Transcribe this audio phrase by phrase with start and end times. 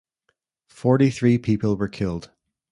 [0.67, 2.31] Forty-three people were killed.